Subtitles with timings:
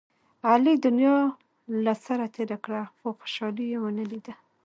[0.49, 1.17] علي دنیا
[1.83, 4.35] له سره تېره کړه، خو خوشحالي یې و نه لیدله.